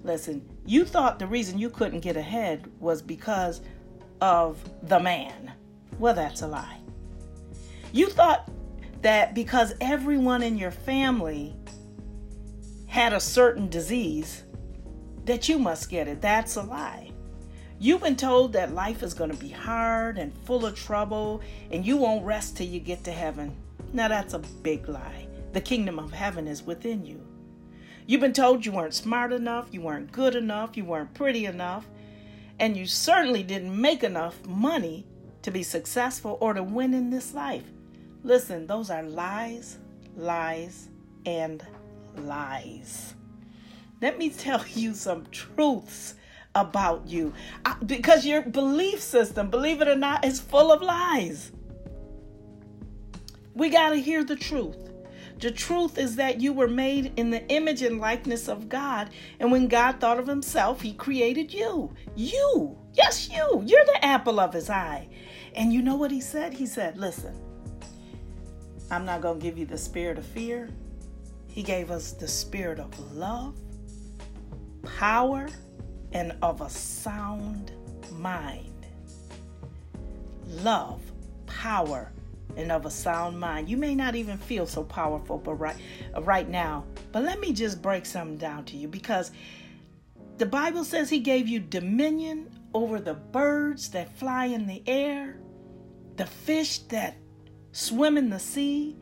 Listen, 0.04 0.48
you 0.66 0.86
thought 0.86 1.20
the 1.20 1.28
reason 1.28 1.58
you 1.58 1.70
couldn't 1.70 2.00
get 2.00 2.16
ahead 2.16 2.72
was 2.80 3.02
because 3.02 3.60
of 4.22 4.58
the 4.88 5.00
man. 5.00 5.52
Well, 6.00 6.14
that's 6.14 6.42
a 6.42 6.48
lie. 6.48 6.80
You 7.92 8.08
thought 8.08 8.50
that 9.02 9.36
because 9.36 9.74
everyone 9.82 10.42
in 10.42 10.58
your 10.58 10.72
family 10.72 11.54
had 12.92 13.14
a 13.14 13.20
certain 13.22 13.70
disease, 13.70 14.44
that 15.24 15.48
you 15.48 15.58
must 15.58 15.90
get 15.90 16.10
it. 16.10 16.20
That's 16.20 16.58
a 16.58 16.62
lie. 16.62 17.12
You've 17.80 18.04
been 18.04 18.18
told 18.18 18.52
that 18.52 18.74
life 18.74 19.02
is 19.02 19.14
going 19.14 19.32
to 19.32 19.38
be 19.38 19.48
hard 19.48 20.18
and 20.18 20.38
full 20.44 20.66
of 20.66 20.76
trouble, 20.76 21.40
and 21.72 21.88
you 21.88 21.96
won't 21.96 22.26
rest 22.26 22.58
till 22.58 22.68
you 22.68 22.82
get 22.82 23.06
to 23.06 23.12
heaven. 23.14 23.56
Now, 23.94 24.10
that's 24.10 24.34
a 24.34 24.40
big 24.40 24.90
lie. 24.90 25.30
The 25.54 25.62
kingdom 25.62 26.00
of 26.00 26.12
heaven 26.12 26.50
is 26.50 26.64
within 26.64 27.06
you. 27.06 27.26
You've 28.08 28.20
been 28.20 28.34
told 28.34 28.66
you 28.66 28.74
weren't 28.74 28.94
smart 28.94 29.32
enough, 29.32 29.70
you 29.72 29.80
weren't 29.80 30.12
good 30.12 30.36
enough, 30.36 30.76
you 30.76 30.84
weren't 30.84 31.14
pretty 31.14 31.46
enough, 31.46 31.88
and 32.60 32.76
you 32.76 32.86
certainly 32.86 33.42
didn't 33.42 33.80
make 33.80 34.04
enough 34.04 34.46
money 34.46 35.06
to 35.44 35.50
be 35.50 35.64
successful 35.64 36.38
or 36.42 36.54
to 36.54 36.62
win 36.62 36.94
in 36.94 37.10
this 37.10 37.34
life. 37.34 37.72
Listen, 38.26 38.68
those 38.68 38.90
are 38.90 39.02
lies, 39.02 39.78
lies, 40.18 40.90
and 41.26 41.66
lies. 42.18 43.14
Let 44.02 44.18
me 44.18 44.30
tell 44.30 44.66
you 44.74 44.94
some 44.94 45.26
truths 45.32 46.16
about 46.56 47.08
you 47.08 47.34
because 47.86 48.26
your 48.26 48.42
belief 48.42 49.00
system, 49.00 49.50
believe 49.50 49.82
it 49.82 49.88
or 49.88 49.96
not, 49.96 50.26
is 50.26 50.40
full 50.40 50.72
of 50.72 50.82
lies. 50.82 51.52
We 53.54 53.70
got 53.70 53.90
to 53.90 53.98
hear 53.98 54.24
the 54.24 54.36
truth. 54.36 54.92
The 55.40 55.52
truth 55.52 55.98
is 55.98 56.18
that 56.18 56.40
you 56.40 56.54
were 56.54 56.68
made 56.68 57.14
in 57.18 57.32
the 57.32 57.46
image 57.48 57.82
and 57.82 58.00
likeness 58.00 58.48
of 58.48 58.70
God. 58.70 59.10
And 59.40 59.52
when 59.52 59.68
God 59.68 60.00
thought 60.00 60.20
of 60.20 60.28
himself, 60.28 60.82
he 60.82 60.94
created 60.94 61.52
you. 61.52 61.94
You. 62.16 62.78
Yes, 62.94 63.28
you. 63.30 63.64
You're 63.66 63.86
the 63.86 64.06
apple 64.06 64.40
of 64.40 64.54
his 64.54 64.70
eye. 64.70 65.08
And 65.56 65.74
you 65.74 65.82
know 65.82 65.96
what 65.96 66.12
he 66.12 66.22
said? 66.22 66.54
He 66.54 66.68
said, 66.68 66.98
Listen, 66.98 67.36
I'm 68.92 69.04
not 69.04 69.22
going 69.22 69.40
to 69.40 69.44
give 69.44 69.58
you 69.58 69.66
the 69.66 69.80
spirit 69.80 70.20
of 70.20 70.26
fear. 70.26 70.70
He 71.52 71.64
gave 71.64 71.92
us 71.92 72.14
the 72.14 72.28
spirit 72.28 72.80
of 72.80 72.98
love, 73.14 73.56
power, 74.98 75.50
and 76.14 76.34
of 76.42 76.62
a 76.62 76.70
sound 76.70 77.74
mind. 78.14 78.86
Love, 80.48 81.02
power, 81.46 82.12
and 82.56 82.72
of 82.72 82.86
a 82.86 82.92
sound 82.92 83.40
mind. 83.40 83.70
You 83.70 83.78
may 83.78 83.96
not 83.96 84.16
even 84.16 84.38
feel 84.38 84.66
so 84.66 84.84
powerful 84.84 85.38
but 85.38 85.56
right 85.56 85.76
uh, 86.16 86.22
right 86.22 86.50
now. 86.50 86.86
But 87.12 87.24
let 87.24 87.40
me 87.40 87.54
just 87.54 87.82
break 87.82 88.06
something 88.06 88.38
down 88.38 88.66
to 88.66 88.78
you 88.78 88.88
because 88.88 89.32
the 90.38 90.46
Bible 90.46 90.84
says 90.84 91.10
he 91.10 91.20
gave 91.20 91.48
you 91.48 91.60
dominion 91.60 92.50
over 92.74 93.00
the 93.00 93.14
birds 93.14 93.90
that 93.90 94.18
fly 94.18 94.46
in 94.46 94.68
the 94.68 94.82
air, 94.88 95.38
the 96.16 96.26
fish 96.26 96.80
that 96.90 97.18
swim 97.74 98.18
in 98.18 98.30
the 98.30 98.40
sea, 98.40 98.96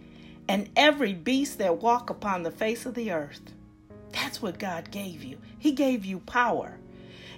and 0.50 0.68
every 0.76 1.14
beast 1.14 1.60
that 1.60 1.78
walk 1.78 2.10
upon 2.10 2.42
the 2.42 2.52
face 2.52 2.88
of 2.88 2.96
the 2.96 3.12
earth. 3.12 3.54
That's 4.12 4.42
what 4.42 4.58
God 4.58 4.90
gave 4.90 5.24
you. 5.24 5.38
He 5.60 5.72
gave 5.72 6.04
you 6.04 6.20
power. 6.22 6.76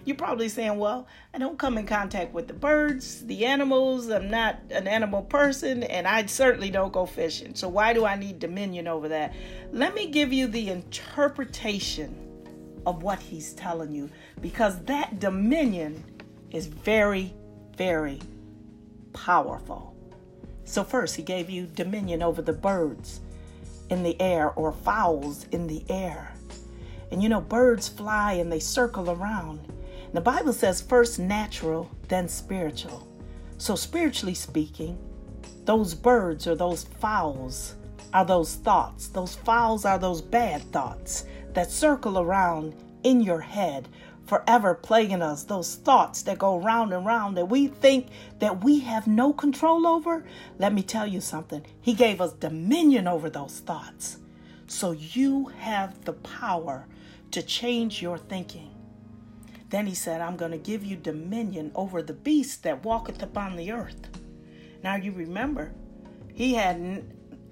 You're 0.05 0.15
probably 0.15 0.47
saying, 0.49 0.79
Well, 0.79 1.05
I 1.33 1.37
don't 1.37 1.59
come 1.59 1.77
in 1.77 1.85
contact 1.85 2.33
with 2.33 2.47
the 2.47 2.53
birds, 2.53 3.23
the 3.25 3.45
animals. 3.45 4.09
I'm 4.09 4.29
not 4.31 4.59
an 4.71 4.87
animal 4.87 5.23
person, 5.23 5.83
and 5.83 6.07
I 6.07 6.25
certainly 6.25 6.71
don't 6.71 6.93
go 6.93 7.05
fishing. 7.05 7.53
So, 7.53 7.67
why 7.67 7.93
do 7.93 8.05
I 8.05 8.15
need 8.15 8.39
dominion 8.39 8.87
over 8.87 9.09
that? 9.09 9.35
Let 9.71 9.93
me 9.93 10.07
give 10.07 10.33
you 10.33 10.47
the 10.47 10.69
interpretation 10.69 12.15
of 12.87 13.03
what 13.03 13.19
he's 13.19 13.53
telling 13.53 13.91
you 13.91 14.09
because 14.39 14.79
that 14.85 15.19
dominion 15.19 16.03
is 16.49 16.65
very, 16.65 17.35
very 17.75 18.19
powerful. 19.13 19.90
So, 20.65 20.83
first, 20.83 21.15
he 21.15 21.23
gave 21.23 21.49
you 21.49 21.67
dominion 21.67 22.21
over 22.21 22.41
the 22.41 22.53
birds 22.53 23.21
in 23.89 24.03
the 24.03 24.19
air 24.21 24.51
or 24.51 24.71
fowls 24.71 25.45
in 25.51 25.67
the 25.67 25.83
air. 25.89 26.33
And 27.11 27.21
you 27.21 27.29
know, 27.29 27.41
birds 27.41 27.89
fly 27.89 28.33
and 28.33 28.51
they 28.51 28.59
circle 28.59 29.09
around. 29.11 29.59
The 30.13 30.21
Bible 30.21 30.53
says 30.53 30.81
first 30.81 31.19
natural, 31.19 31.89
then 32.07 32.27
spiritual. 32.27 33.07
So, 33.57 33.75
spiritually 33.75 34.33
speaking, 34.33 34.97
those 35.65 35.93
birds 35.93 36.47
or 36.47 36.55
those 36.55 36.83
fowls 36.83 37.75
are 38.13 38.25
those 38.25 38.55
thoughts. 38.55 39.07
Those 39.07 39.35
fowls 39.35 39.85
are 39.85 39.99
those 39.99 40.21
bad 40.21 40.63
thoughts 40.71 41.25
that 41.53 41.69
circle 41.69 42.19
around 42.19 42.75
in 43.03 43.21
your 43.21 43.41
head 43.41 43.87
forever 44.25 44.75
plaguing 44.75 45.21
us, 45.21 45.43
those 45.43 45.75
thoughts 45.75 46.21
that 46.23 46.37
go 46.37 46.57
round 46.57 46.93
and 46.93 47.05
round 47.05 47.37
that 47.37 47.49
we 47.49 47.67
think 47.67 48.07
that 48.39 48.63
we 48.63 48.79
have 48.79 49.07
no 49.07 49.33
control 49.33 49.85
over, 49.85 50.23
let 50.57 50.73
me 50.73 50.83
tell 50.83 51.07
you 51.07 51.21
something. 51.21 51.65
He 51.81 51.93
gave 51.93 52.21
us 52.21 52.33
dominion 52.33 53.07
over 53.07 53.29
those 53.29 53.59
thoughts. 53.59 54.17
So 54.67 54.91
you 54.91 55.47
have 55.59 56.05
the 56.05 56.13
power 56.13 56.87
to 57.31 57.41
change 57.41 58.01
your 58.01 58.17
thinking. 58.17 58.69
Then 59.69 59.87
he 59.87 59.95
said, 59.95 60.21
I'm 60.21 60.37
going 60.37 60.51
to 60.51 60.57
give 60.57 60.83
you 60.83 60.95
dominion 60.97 61.71
over 61.75 62.01
the 62.01 62.13
beast 62.13 62.63
that 62.63 62.83
walketh 62.83 63.21
upon 63.23 63.55
the 63.55 63.71
earth. 63.71 64.09
Now 64.83 64.95
you 64.95 65.11
remember, 65.11 65.73
he 66.33 66.53
had 66.53 67.05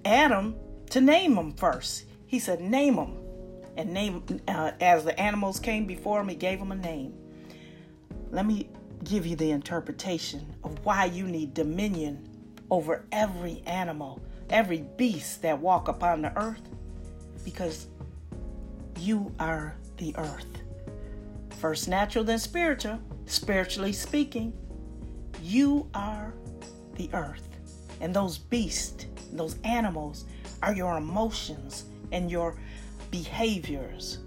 Adam 0.04 0.56
to 0.90 1.02
name 1.02 1.36
them 1.36 1.54
first. 1.54 2.06
He 2.26 2.40
said, 2.40 2.62
Name 2.62 2.96
them 2.96 3.18
and 3.80 3.94
name 3.94 4.24
uh, 4.48 4.72
as 4.82 5.06
the 5.06 5.18
animals 5.20 5.60
came 5.60 5.86
before 5.86 6.20
him 6.20 6.28
he 6.28 6.36
gave 6.36 6.60
them 6.60 6.72
a 6.72 6.76
name. 6.76 7.14
Let 8.30 8.46
me 8.46 8.70
give 9.06 9.26
you 9.26 9.38
the 9.38 9.52
interpretation 9.52 10.56
of 10.64 10.86
why 10.86 11.06
you 11.06 11.26
need 11.26 11.54
dominion 11.54 12.28
over 12.70 13.06
every 13.12 13.64
animal 13.66 14.22
every 14.50 14.84
beast 14.98 15.42
that 15.44 15.60
walk 15.60 15.88
upon 15.88 16.24
the 16.24 16.38
earth 16.38 16.62
because 17.46 17.88
you 18.98 19.34
are 19.40 19.76
the 19.98 20.14
earth. 20.18 20.64
First 21.60 21.88
natural 21.88 22.24
then 22.24 22.40
spiritual. 22.40 23.00
Spiritually 23.26 23.94
speaking 23.94 24.54
you 25.42 25.88
are 25.94 26.34
the 26.96 27.10
earth. 27.14 27.48
And 28.02 28.14
those 28.14 28.38
beasts 28.38 29.06
those 29.32 29.58
animals 29.64 30.26
are 30.64 30.74
your 30.74 30.98
emotions 30.98 31.86
and 32.12 32.32
your 32.32 32.58
behaviors. 33.12 34.20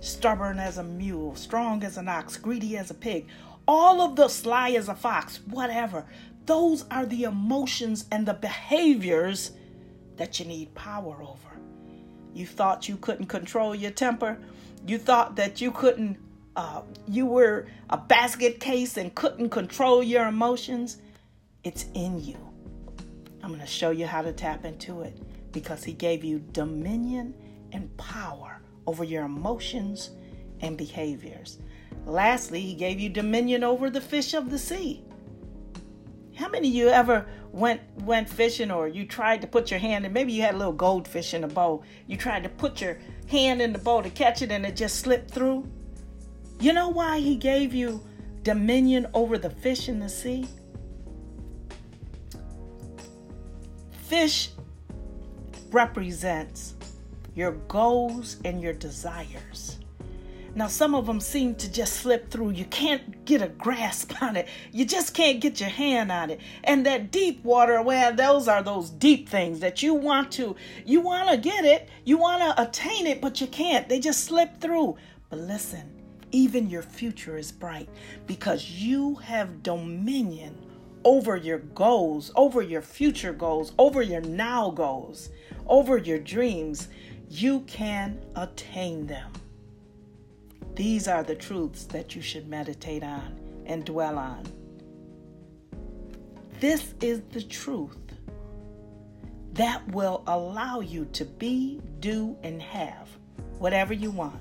stubborn 0.00 0.58
as 0.58 0.78
a 0.78 0.82
mule, 0.82 1.34
strong 1.36 1.84
as 1.84 1.98
an 1.98 2.08
ox, 2.08 2.36
greedy 2.38 2.76
as 2.76 2.90
a 2.90 2.94
pig, 2.94 3.26
all 3.68 4.00
of 4.00 4.16
the 4.16 4.28
sly 4.28 4.70
as 4.70 4.88
a 4.88 4.94
fox, 4.94 5.40
whatever. 5.46 6.06
Those 6.46 6.84
are 6.90 7.06
the 7.06 7.24
emotions 7.24 8.06
and 8.10 8.26
the 8.26 8.34
behaviors 8.34 9.52
that 10.16 10.40
you 10.40 10.46
need 10.46 10.74
power 10.74 11.22
over. 11.22 11.50
You 12.32 12.46
thought 12.46 12.88
you 12.88 12.96
couldn't 12.96 13.26
control 13.26 13.74
your 13.74 13.90
temper. 13.90 14.38
You 14.86 14.98
thought 14.98 15.36
that 15.36 15.60
you 15.60 15.70
couldn't, 15.70 16.18
uh, 16.56 16.82
you 17.06 17.26
were 17.26 17.66
a 17.90 17.98
basket 17.98 18.58
case 18.58 18.96
and 18.96 19.14
couldn't 19.14 19.50
control 19.50 20.02
your 20.02 20.26
emotions. 20.26 20.96
It's 21.62 21.84
in 21.94 22.24
you. 22.24 22.38
I'm 23.42 23.50
going 23.50 23.60
to 23.60 23.66
show 23.66 23.90
you 23.90 24.06
how 24.06 24.22
to 24.22 24.32
tap 24.32 24.64
into 24.64 25.02
it 25.02 25.16
because 25.52 25.84
He 25.84 25.92
gave 25.92 26.24
you 26.24 26.38
dominion 26.52 27.34
and 27.72 27.94
power 27.96 28.60
over 28.86 29.04
your 29.04 29.24
emotions 29.24 30.10
and 30.60 30.76
behaviors. 30.76 31.58
Lastly, 32.06 32.60
He 32.60 32.74
gave 32.74 33.00
you 33.00 33.08
dominion 33.08 33.64
over 33.64 33.90
the 33.90 34.00
fish 34.00 34.34
of 34.34 34.50
the 34.50 34.58
sea. 34.58 35.04
How 36.34 36.48
many 36.48 36.68
of 36.68 36.74
you 36.74 36.88
ever 36.88 37.26
went 37.52 37.80
went 38.02 38.28
fishing 38.28 38.70
or 38.70 38.88
you 38.88 39.04
tried 39.04 39.40
to 39.40 39.46
put 39.46 39.70
your 39.70 39.80
hand 39.80 40.06
in 40.06 40.12
maybe 40.12 40.32
you 40.32 40.42
had 40.42 40.54
a 40.54 40.58
little 40.58 40.72
goldfish 40.72 41.34
in 41.34 41.44
a 41.44 41.48
bowl. 41.48 41.82
You 42.06 42.16
tried 42.16 42.44
to 42.44 42.48
put 42.48 42.80
your 42.80 42.98
hand 43.28 43.60
in 43.60 43.72
the 43.72 43.78
bowl 43.78 44.02
to 44.02 44.10
catch 44.10 44.42
it 44.42 44.50
and 44.50 44.64
it 44.64 44.76
just 44.76 45.00
slipped 45.00 45.30
through? 45.30 45.68
You 46.60 46.72
know 46.72 46.88
why 46.88 47.18
he 47.18 47.36
gave 47.36 47.74
you 47.74 48.02
dominion 48.42 49.06
over 49.14 49.38
the 49.38 49.50
fish 49.50 49.88
in 49.88 49.98
the 49.98 50.08
sea? 50.08 50.46
Fish 54.08 54.50
represents 55.70 56.74
your 57.34 57.52
goals 57.52 58.36
and 58.44 58.60
your 58.62 58.72
desires. 58.72 59.78
Now, 60.54 60.66
some 60.66 60.96
of 60.96 61.06
them 61.06 61.20
seem 61.20 61.54
to 61.56 61.70
just 61.70 61.94
slip 61.94 62.28
through. 62.30 62.50
You 62.50 62.64
can't 62.64 63.24
get 63.24 63.40
a 63.40 63.48
grasp 63.48 64.20
on 64.22 64.36
it. 64.36 64.48
You 64.72 64.84
just 64.84 65.14
can't 65.14 65.40
get 65.40 65.60
your 65.60 65.68
hand 65.68 66.10
on 66.10 66.30
it. 66.30 66.40
And 66.64 66.84
that 66.86 67.12
deep 67.12 67.44
water, 67.44 67.80
well, 67.82 68.12
those 68.12 68.48
are 68.48 68.62
those 68.62 68.90
deep 68.90 69.28
things 69.28 69.60
that 69.60 69.82
you 69.82 69.94
want 69.94 70.32
to, 70.32 70.56
you 70.84 71.00
want 71.00 71.28
to 71.30 71.36
get 71.36 71.64
it, 71.64 71.88
you 72.04 72.18
want 72.18 72.42
to 72.42 72.62
attain 72.62 73.06
it, 73.06 73.20
but 73.20 73.40
you 73.40 73.46
can't. 73.46 73.88
They 73.88 74.00
just 74.00 74.24
slip 74.24 74.60
through. 74.60 74.96
But 75.28 75.38
listen, 75.38 75.88
even 76.32 76.68
your 76.68 76.82
future 76.82 77.36
is 77.36 77.52
bright 77.52 77.88
because 78.26 78.70
you 78.70 79.16
have 79.16 79.62
dominion 79.62 80.56
over 81.04 81.36
your 81.36 81.58
goals, 81.58 82.32
over 82.36 82.60
your 82.60 82.82
future 82.82 83.32
goals, 83.32 83.72
over 83.78 84.02
your 84.02 84.20
now 84.20 84.70
goals, 84.70 85.30
over 85.66 85.96
your 85.96 86.18
dreams. 86.18 86.88
You 87.30 87.60
can 87.60 88.20
attain 88.34 89.06
them. 89.06 89.30
These 90.74 91.06
are 91.06 91.22
the 91.22 91.36
truths 91.36 91.84
that 91.84 92.16
you 92.16 92.22
should 92.22 92.48
meditate 92.48 93.04
on 93.04 93.38
and 93.66 93.84
dwell 93.84 94.18
on. 94.18 94.44
This 96.58 96.92
is 97.00 97.22
the 97.30 97.42
truth 97.42 97.96
that 99.52 99.86
will 99.92 100.24
allow 100.26 100.80
you 100.80 101.04
to 101.12 101.24
be, 101.24 101.80
do, 102.00 102.36
and 102.42 102.60
have 102.60 103.08
whatever 103.60 103.94
you 103.94 104.10
want. 104.10 104.40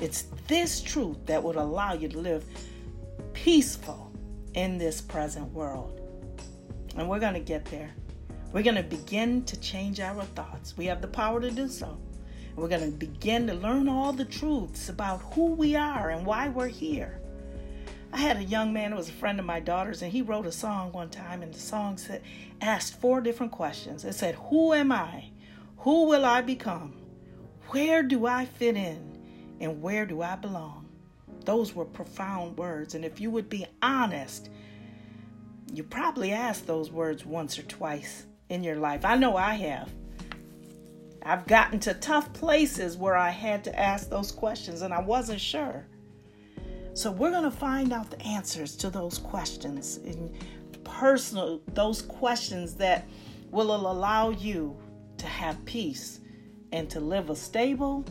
It's 0.00 0.24
this 0.48 0.80
truth 0.80 1.18
that 1.26 1.42
would 1.42 1.56
allow 1.56 1.92
you 1.92 2.08
to 2.08 2.18
live 2.18 2.44
peaceful 3.34 4.10
in 4.54 4.78
this 4.78 5.02
present 5.02 5.52
world. 5.52 6.00
And 6.96 7.10
we're 7.10 7.20
going 7.20 7.34
to 7.34 7.40
get 7.40 7.66
there. 7.66 7.90
We're 8.52 8.64
going 8.64 8.76
to 8.76 8.82
begin 8.82 9.44
to 9.44 9.60
change 9.60 10.00
our 10.00 10.24
thoughts. 10.24 10.76
We 10.76 10.86
have 10.86 11.00
the 11.00 11.08
power 11.08 11.40
to 11.40 11.52
do 11.52 11.68
so. 11.68 11.96
We're 12.56 12.68
going 12.68 12.90
to 12.90 12.98
begin 12.98 13.46
to 13.46 13.54
learn 13.54 13.88
all 13.88 14.12
the 14.12 14.24
truths 14.24 14.88
about 14.88 15.22
who 15.34 15.52
we 15.52 15.76
are 15.76 16.10
and 16.10 16.26
why 16.26 16.48
we're 16.48 16.66
here. 16.66 17.20
I 18.12 18.16
had 18.16 18.38
a 18.38 18.44
young 18.44 18.72
man 18.72 18.90
who 18.90 18.96
was 18.96 19.08
a 19.08 19.12
friend 19.12 19.38
of 19.38 19.46
my 19.46 19.60
daughter's, 19.60 20.02
and 20.02 20.10
he 20.10 20.20
wrote 20.20 20.46
a 20.46 20.52
song 20.52 20.90
one 20.90 21.10
time, 21.10 21.42
and 21.42 21.54
the 21.54 21.60
song 21.60 21.96
said, 21.96 22.22
asked 22.60 23.00
four 23.00 23.20
different 23.20 23.52
questions. 23.52 24.04
It 24.04 24.14
said, 24.14 24.34
Who 24.34 24.72
am 24.72 24.90
I? 24.90 25.30
Who 25.78 26.06
will 26.06 26.24
I 26.24 26.40
become? 26.40 26.94
Where 27.68 28.02
do 28.02 28.26
I 28.26 28.46
fit 28.46 28.76
in? 28.76 29.16
And 29.60 29.80
where 29.80 30.06
do 30.06 30.22
I 30.22 30.34
belong? 30.34 30.88
Those 31.44 31.72
were 31.72 31.84
profound 31.84 32.58
words. 32.58 32.96
And 32.96 33.04
if 33.04 33.20
you 33.20 33.30
would 33.30 33.48
be 33.48 33.64
honest, 33.80 34.50
you 35.72 35.84
probably 35.84 36.32
asked 36.32 36.66
those 36.66 36.90
words 36.90 37.24
once 37.24 37.56
or 37.56 37.62
twice 37.62 38.26
in 38.50 38.62
your 38.62 38.76
life. 38.76 39.04
I 39.04 39.16
know 39.16 39.36
I 39.36 39.54
have. 39.54 39.88
I've 41.22 41.46
gotten 41.46 41.80
to 41.80 41.94
tough 41.94 42.32
places 42.32 42.96
where 42.96 43.16
I 43.16 43.30
had 43.30 43.64
to 43.64 43.78
ask 43.78 44.10
those 44.10 44.32
questions 44.32 44.82
and 44.82 44.92
I 44.92 45.00
wasn't 45.00 45.40
sure. 45.40 45.86
So 46.94 47.10
we're 47.10 47.30
going 47.30 47.44
to 47.44 47.50
find 47.50 47.92
out 47.92 48.10
the 48.10 48.20
answers 48.22 48.76
to 48.76 48.90
those 48.90 49.18
questions 49.18 49.98
and 50.04 50.30
personal 50.84 51.60
those 51.72 52.02
questions 52.02 52.74
that 52.74 53.06
will 53.50 53.74
allow 53.74 54.30
you 54.30 54.76
to 55.18 55.26
have 55.26 55.62
peace 55.64 56.20
and 56.72 56.90
to 56.90 57.00
live 57.00 57.30
a 57.30 57.36
stable 57.36 58.04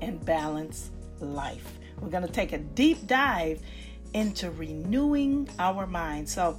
and 0.00 0.24
balanced 0.24 0.90
life. 1.20 1.78
We're 2.00 2.08
going 2.08 2.26
to 2.26 2.32
take 2.32 2.52
a 2.52 2.58
deep 2.58 3.06
dive 3.06 3.60
into 4.14 4.50
renewing 4.50 5.48
our 5.58 5.86
mind. 5.86 6.28
So 6.28 6.58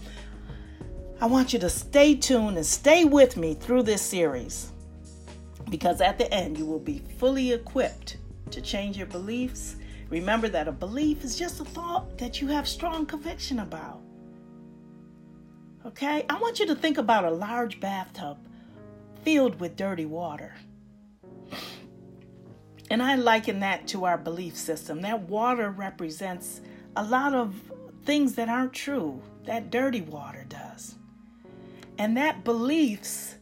I 1.21 1.27
want 1.27 1.53
you 1.53 1.59
to 1.59 1.69
stay 1.69 2.15
tuned 2.15 2.57
and 2.57 2.65
stay 2.65 3.05
with 3.05 3.37
me 3.37 3.53
through 3.53 3.83
this 3.83 4.01
series 4.01 4.71
because 5.69 6.01
at 6.01 6.17
the 6.17 6.33
end 6.33 6.57
you 6.57 6.65
will 6.65 6.79
be 6.79 7.03
fully 7.19 7.51
equipped 7.51 8.17
to 8.49 8.59
change 8.59 8.97
your 8.97 9.05
beliefs. 9.05 9.75
Remember 10.09 10.49
that 10.49 10.67
a 10.67 10.71
belief 10.71 11.23
is 11.23 11.37
just 11.37 11.59
a 11.59 11.63
thought 11.63 12.17
that 12.17 12.41
you 12.41 12.47
have 12.47 12.67
strong 12.67 13.05
conviction 13.05 13.59
about. 13.59 14.01
Okay? 15.85 16.25
I 16.27 16.39
want 16.39 16.59
you 16.59 16.65
to 16.65 16.75
think 16.75 16.97
about 16.97 17.23
a 17.23 17.29
large 17.29 17.79
bathtub 17.79 18.39
filled 19.23 19.59
with 19.59 19.75
dirty 19.75 20.07
water. 20.07 20.55
And 22.89 23.03
I 23.03 23.13
liken 23.13 23.59
that 23.59 23.87
to 23.89 24.05
our 24.05 24.17
belief 24.17 24.57
system. 24.57 25.01
That 25.01 25.21
water 25.29 25.69
represents 25.69 26.61
a 26.95 27.03
lot 27.03 27.35
of 27.35 27.53
things 28.05 28.33
that 28.35 28.49
aren't 28.49 28.73
true. 28.73 29.21
That 29.45 29.69
dirty 29.69 30.01
water 30.01 30.47
does. 30.49 30.95
And 32.01 32.17
that 32.17 32.43
beliefs 32.43 33.35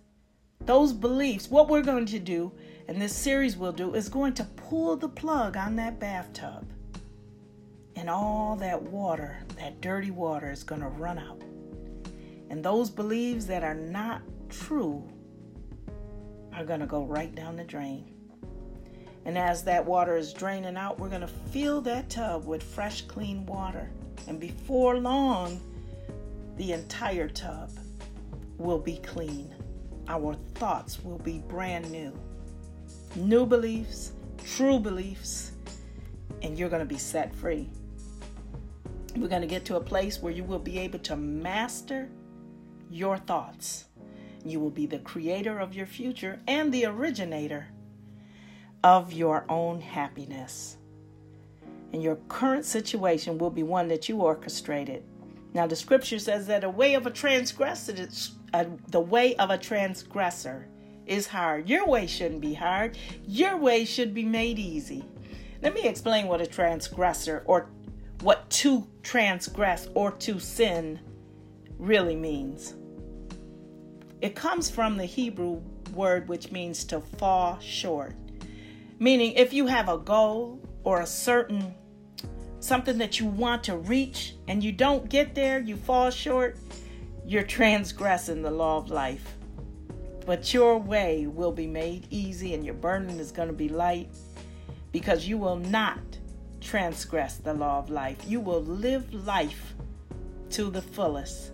those 0.65 0.91
beliefs, 0.91 1.49
what 1.49 1.69
we're 1.69 1.81
going 1.81 2.07
to 2.07 2.19
do, 2.19 2.51
and 2.89 3.01
this 3.01 3.15
series 3.15 3.55
will 3.55 3.71
do, 3.71 3.93
is 3.93 4.09
going 4.09 4.33
to 4.33 4.43
pull 4.43 4.97
the 4.97 5.07
plug 5.07 5.55
on 5.55 5.77
that 5.77 5.97
bathtub. 5.97 6.67
And 7.95 8.09
all 8.09 8.57
that 8.57 8.81
water, 8.81 9.37
that 9.55 9.79
dirty 9.79 10.11
water, 10.11 10.51
is 10.51 10.63
going 10.63 10.81
to 10.81 10.89
run 10.89 11.17
out. 11.17 11.41
And 12.49 12.61
those 12.61 12.89
beliefs 12.89 13.45
that 13.45 13.63
are 13.63 13.75
not 13.75 14.23
true 14.49 15.07
are 16.53 16.65
going 16.65 16.81
to 16.81 16.85
go 16.85 17.05
right 17.05 17.33
down 17.33 17.55
the 17.55 17.63
drain. 17.63 18.11
And 19.23 19.37
as 19.37 19.63
that 19.63 19.85
water 19.85 20.17
is 20.17 20.33
draining 20.33 20.75
out, 20.75 20.99
we're 20.99 21.07
going 21.07 21.21
to 21.21 21.27
fill 21.27 21.79
that 21.83 22.09
tub 22.09 22.45
with 22.45 22.61
fresh, 22.61 23.03
clean 23.03 23.45
water. 23.45 23.89
And 24.27 24.37
before 24.37 24.97
long, 24.97 25.61
the 26.57 26.73
entire 26.73 27.29
tub 27.29 27.71
will 28.59 28.79
be 28.79 28.97
clean 28.97 29.55
our 30.09 30.33
thoughts 30.55 31.03
will 31.03 31.19
be 31.19 31.39
brand 31.47 31.89
new. 31.91 32.11
New 33.15 33.45
beliefs, 33.45 34.13
true 34.43 34.79
beliefs, 34.79 35.51
and 36.41 36.57
you're 36.57 36.69
going 36.69 36.81
to 36.81 36.85
be 36.85 36.97
set 36.97 37.33
free. 37.35 37.69
We're 39.15 39.27
going 39.27 39.41
to 39.41 39.47
get 39.47 39.65
to 39.65 39.75
a 39.75 39.81
place 39.81 40.19
where 40.19 40.33
you 40.33 40.43
will 40.43 40.59
be 40.59 40.79
able 40.79 40.99
to 40.99 41.15
master 41.15 42.09
your 42.89 43.17
thoughts. 43.17 43.85
You 44.43 44.59
will 44.59 44.71
be 44.71 44.87
the 44.87 44.99
creator 44.99 45.59
of 45.59 45.75
your 45.75 45.85
future 45.85 46.39
and 46.47 46.73
the 46.73 46.85
originator 46.85 47.67
of 48.83 49.13
your 49.13 49.45
own 49.47 49.79
happiness. 49.79 50.77
And 51.93 52.01
your 52.01 52.15
current 52.29 52.65
situation 52.65 53.37
will 53.37 53.49
be 53.49 53.63
one 53.63 53.87
that 53.89 54.09
you 54.09 54.21
orchestrated. 54.21 55.03
Now, 55.53 55.67
the 55.67 55.75
scripture 55.75 56.19
says 56.19 56.47
that 56.47 56.63
a 56.63 56.69
way 56.69 56.93
of 56.93 57.05
a 57.05 57.11
transgressor 57.11 57.93
is 57.93 58.31
a, 58.53 58.67
the 58.89 58.99
way 58.99 59.35
of 59.35 59.49
a 59.49 59.57
transgressor 59.57 60.67
is 61.05 61.27
hard. 61.27 61.67
Your 61.67 61.87
way 61.87 62.07
shouldn't 62.07 62.41
be 62.41 62.53
hard. 62.53 62.97
Your 63.25 63.57
way 63.57 63.85
should 63.85 64.13
be 64.13 64.25
made 64.25 64.59
easy. 64.59 65.03
Let 65.61 65.73
me 65.73 65.83
explain 65.87 66.27
what 66.27 66.41
a 66.41 66.47
transgressor 66.47 67.43
or 67.45 67.69
what 68.21 68.49
to 68.49 68.87
transgress 69.03 69.87
or 69.93 70.11
to 70.11 70.39
sin 70.39 70.99
really 71.77 72.15
means. 72.15 72.75
It 74.21 74.35
comes 74.35 74.69
from 74.69 74.97
the 74.97 75.05
Hebrew 75.05 75.61
word 75.93 76.27
which 76.27 76.51
means 76.51 76.83
to 76.85 76.99
fall 76.99 77.59
short. 77.59 78.13
Meaning, 78.99 79.33
if 79.33 79.53
you 79.53 79.65
have 79.67 79.89
a 79.89 79.97
goal 79.97 80.59
or 80.83 81.01
a 81.01 81.05
certain 81.05 81.73
something 82.59 82.97
that 82.97 83.19
you 83.19 83.25
want 83.25 83.63
to 83.63 83.77
reach 83.77 84.35
and 84.47 84.63
you 84.63 84.71
don't 84.71 85.09
get 85.09 85.33
there, 85.33 85.59
you 85.59 85.77
fall 85.77 86.09
short, 86.09 86.57
you're 87.25 87.43
transgressing 87.43 88.41
the 88.41 88.51
law 88.51 88.77
of 88.77 88.89
life. 88.89 89.35
But 90.25 90.53
your 90.53 90.77
way 90.77 91.27
will 91.27 91.51
be 91.51 91.67
made 91.67 92.07
easy 92.09 92.53
and 92.53 92.63
your 92.63 92.75
burden 92.75 93.19
is 93.19 93.31
going 93.31 93.47
to 93.47 93.53
be 93.53 93.69
light 93.69 94.09
because 94.91 95.27
you 95.27 95.37
will 95.37 95.55
not 95.55 95.99
transgress 96.61 97.37
the 97.37 97.53
law 97.53 97.79
of 97.79 97.89
life. 97.89 98.17
You 98.27 98.39
will 98.39 98.61
live 98.61 99.13
life 99.13 99.73
to 100.51 100.69
the 100.69 100.81
fullest. 100.81 101.51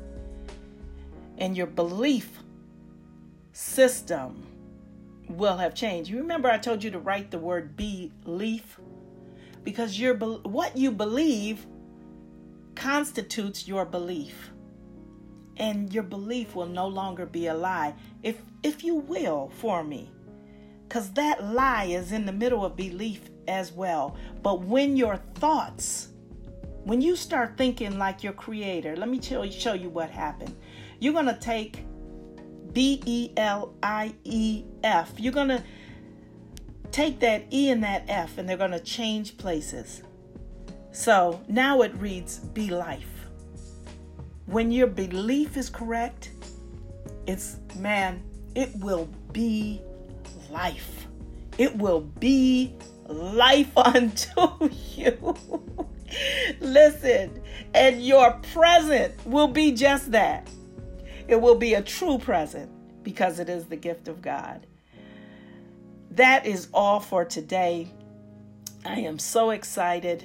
And 1.38 1.56
your 1.56 1.67
belief 1.67 2.39
system 3.51 4.45
will 5.30 5.58
have 5.58 5.73
changed. 5.73 6.10
You 6.10 6.17
remember 6.17 6.49
I 6.49 6.58
told 6.58 6.84
you 6.84 6.91
to 6.91 6.99
write 6.99 7.32
the 7.32 7.39
word 7.39 7.75
belief 7.75 8.80
because 9.63 9.99
your 9.99 10.15
what 10.15 10.78
you 10.78 10.91
believe 10.91 11.65
constitutes 12.75 13.67
your 13.67 13.86
belief. 13.86 14.51
And 15.57 15.93
your 15.93 16.03
belief 16.03 16.55
will 16.55 16.67
no 16.67 16.87
longer 16.87 17.25
be 17.25 17.47
a 17.47 17.53
lie 17.53 17.93
if 18.23 18.41
if 18.63 18.83
you 18.83 18.95
will 18.95 19.51
for 19.57 19.83
me. 19.83 20.11
Cuz 20.89 21.09
that 21.11 21.43
lie 21.43 21.85
is 21.85 22.11
in 22.11 22.25
the 22.25 22.31
middle 22.31 22.65
of 22.65 22.75
belief 22.75 23.29
as 23.47 23.71
well. 23.71 24.15
But 24.43 24.61
when 24.61 24.97
your 24.97 25.17
thoughts 25.35 26.09
when 26.85 27.01
you 27.01 27.15
start 27.15 27.57
thinking 27.57 27.97
like 27.97 28.23
your 28.23 28.33
creator, 28.33 28.95
let 28.95 29.09
me 29.09 29.19
you, 29.19 29.51
show 29.51 29.73
you 29.73 29.89
what 29.89 30.11
happened. 30.11 30.55
You're 30.99 31.13
going 31.13 31.25
to 31.25 31.33
take 31.33 31.83
B 32.73 33.01
E 33.05 33.31
L 33.37 33.73
I 33.81 34.13
E 34.23 34.63
F. 34.83 35.13
You're 35.17 35.33
going 35.33 35.47
to 35.47 35.63
take 36.91 37.19
that 37.21 37.45
E 37.51 37.71
and 37.71 37.83
that 37.83 38.05
F 38.07 38.37
and 38.37 38.47
they're 38.47 38.55
going 38.55 38.71
to 38.71 38.79
change 38.79 39.37
places. 39.37 40.03
So 40.91 41.41
now 41.47 41.81
it 41.81 41.93
reads 41.95 42.37
be 42.37 42.69
life. 42.69 43.14
When 44.45 44.71
your 44.71 44.88
belief 44.88 45.58
is 45.58 45.69
correct, 45.69 46.31
it's 47.25 47.58
man, 47.75 48.23
it 48.53 48.75
will 48.75 49.10
be 49.31 49.81
life. 50.51 51.08
It 51.58 51.75
will 51.75 52.01
be 52.01 52.75
life 53.08 53.75
unto 53.77 54.69
you. 54.95 55.36
Listen, 56.62 57.41
and 57.73 58.05
your 58.05 58.31
present 58.53 59.13
will 59.25 59.47
be 59.47 59.71
just 59.71 60.12
that. 60.12 60.47
It 61.27 61.41
will 61.41 61.55
be 61.55 61.73
a 61.73 61.81
true 61.81 62.19
present 62.19 62.71
because 63.03 63.39
it 63.39 63.49
is 63.49 63.65
the 63.65 63.75
gift 63.75 64.08
of 64.08 64.21
God. 64.21 64.67
That 66.12 66.45
is 66.45 66.67
all 66.73 66.99
for 66.99 67.25
today. 67.25 67.91
I 68.86 68.99
am 68.99 69.17
so 69.17 69.49
excited. 69.49 70.23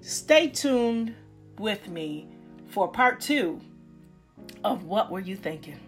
Stay 0.00 0.48
tuned 0.48 1.14
with 1.58 1.88
me 1.88 2.28
for 2.68 2.88
part 2.88 3.20
two 3.20 3.60
of 4.64 4.84
What 4.84 5.10
Were 5.10 5.20
You 5.20 5.36
Thinking? 5.36 5.80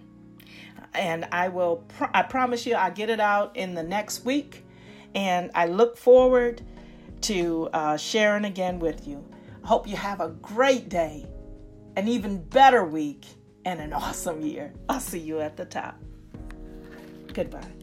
And 0.95 1.27
I 1.31 1.49
will, 1.49 1.85
I 2.13 2.23
promise 2.23 2.67
you, 2.67 2.75
I'll 2.75 2.91
get 2.91 3.11
it 3.11 3.21
out 3.21 3.57
in 3.57 3.75
the 3.75 3.83
next 3.83 4.25
week. 4.25 4.65
And 5.15 5.51
I 5.55 5.67
look 5.67 5.97
forward 5.97 6.63
to 7.23 7.69
uh, 7.73 7.97
sharing 7.97 8.45
again 8.45 8.79
with 8.79 9.07
you. 9.07 9.25
I 9.63 9.67
hope 9.67 9.87
you 9.87 9.97
have 9.97 10.21
a 10.21 10.29
great 10.29 10.89
day, 10.89 11.27
an 11.97 12.09
even 12.09 12.43
better 12.43 12.85
week, 12.85 13.27
and 13.65 13.81
an 13.81 13.93
awesome 13.93 14.41
year. 14.41 14.73
I'll 14.89 15.01
see 15.01 15.21
you 15.21 15.41
at 15.41 15.57
the 15.57 15.65
top. 15.65 16.01
Goodbye. 17.33 17.80